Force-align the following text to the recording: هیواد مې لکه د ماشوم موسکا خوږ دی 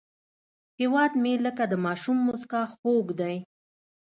هیواد 0.79 1.11
مې 1.21 1.33
لکه 1.45 1.63
د 1.67 1.73
ماشوم 1.85 2.17
موسکا 2.27 2.61
خوږ 2.75 3.07
دی 3.19 3.35